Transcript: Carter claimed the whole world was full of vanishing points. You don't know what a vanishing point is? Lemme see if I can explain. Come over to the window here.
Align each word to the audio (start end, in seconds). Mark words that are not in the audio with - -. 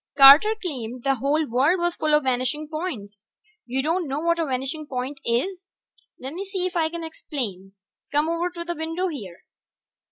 Carter 0.17 0.55
claimed 0.59 1.03
the 1.03 1.17
whole 1.17 1.45
world 1.47 1.77
was 1.77 1.95
full 1.95 2.15
of 2.15 2.23
vanishing 2.23 2.67
points. 2.67 3.23
You 3.67 3.83
don't 3.83 4.07
know 4.07 4.19
what 4.19 4.39
a 4.39 4.47
vanishing 4.47 4.87
point 4.87 5.19
is? 5.23 5.61
Lemme 6.19 6.43
see 6.45 6.65
if 6.65 6.75
I 6.75 6.89
can 6.89 7.03
explain. 7.03 7.73
Come 8.11 8.27
over 8.27 8.49
to 8.49 8.63
the 8.65 8.73
window 8.75 9.09
here. 9.09 9.43